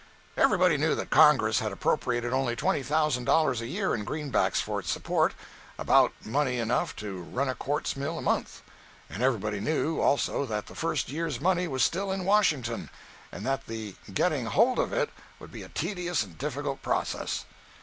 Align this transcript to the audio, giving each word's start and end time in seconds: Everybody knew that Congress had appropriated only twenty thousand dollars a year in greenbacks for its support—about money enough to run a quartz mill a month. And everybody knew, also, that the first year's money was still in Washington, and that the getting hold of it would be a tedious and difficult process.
Everybody 0.35 0.77
knew 0.77 0.95
that 0.95 1.11
Congress 1.11 1.59
had 1.59 1.71
appropriated 1.71 2.33
only 2.33 2.55
twenty 2.55 2.81
thousand 2.81 3.25
dollars 3.25 3.61
a 3.61 3.67
year 3.67 3.93
in 3.93 4.03
greenbacks 4.03 4.59
for 4.59 4.79
its 4.79 4.91
support—about 4.91 6.11
money 6.25 6.57
enough 6.57 6.95
to 6.95 7.21
run 7.21 7.47
a 7.47 7.53
quartz 7.53 7.95
mill 7.95 8.17
a 8.17 8.21
month. 8.23 8.63
And 9.11 9.21
everybody 9.21 9.59
knew, 9.59 9.99
also, 10.01 10.47
that 10.47 10.65
the 10.65 10.73
first 10.73 11.09
year's 11.09 11.39
money 11.39 11.67
was 11.67 11.83
still 11.83 12.11
in 12.11 12.25
Washington, 12.25 12.89
and 13.31 13.45
that 13.45 13.67
the 13.67 13.93
getting 14.11 14.47
hold 14.47 14.79
of 14.79 14.91
it 14.91 15.11
would 15.37 15.51
be 15.51 15.61
a 15.61 15.69
tedious 15.69 16.23
and 16.23 16.35
difficult 16.35 16.81
process. 16.81 17.45